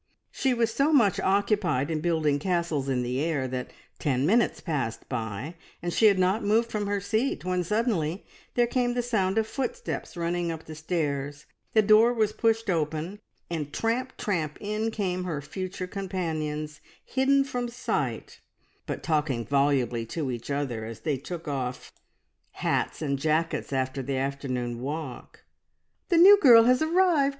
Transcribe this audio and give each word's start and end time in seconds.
She 0.31 0.55
was 0.55 0.73
so 0.73 0.91
much 0.91 1.19
occupied 1.19 1.91
in 1.91 2.01
building 2.01 2.39
castles 2.39 2.89
in 2.89 3.03
the 3.03 3.19
air 3.23 3.47
that 3.49 3.71
ten 3.99 4.25
minutes 4.25 4.59
passed 4.59 5.07
by 5.07 5.53
and 5.79 5.93
she 5.93 6.07
had 6.07 6.17
not 6.17 6.43
moved 6.43 6.71
from 6.71 6.87
her 6.87 6.99
seat, 6.99 7.45
when 7.45 7.63
suddenly 7.63 8.25
there 8.55 8.65
came 8.65 8.95
the 8.95 9.03
sound 9.03 9.37
of 9.37 9.45
footsteps 9.45 10.17
running 10.17 10.51
up 10.51 10.63
the 10.65 10.73
stairs, 10.73 11.45
the 11.73 11.83
door 11.83 12.15
was 12.15 12.33
pushed 12.33 12.67
open, 12.67 13.19
and 13.47 13.73
tramp, 13.73 14.17
tramp, 14.17 14.57
in 14.59 14.89
came 14.89 15.23
her 15.25 15.39
future 15.39 15.85
companions, 15.85 16.81
hidden 17.05 17.43
from 17.43 17.67
sight, 17.69 18.39
but 18.87 19.03
talking 19.03 19.45
volubly 19.45 20.03
to 20.07 20.31
each 20.31 20.49
other 20.49 20.83
as 20.83 21.01
they 21.01 21.15
took 21.17 21.47
off 21.47 21.93
hats 22.53 23.03
and 23.03 23.19
jackets 23.19 23.71
after 23.71 24.01
the 24.01 24.17
afternoon 24.17 24.79
walk. 24.81 25.43
"The 26.09 26.17
new 26.17 26.39
girl 26.39 26.63
has 26.63 26.81
arrived!" 26.81 27.29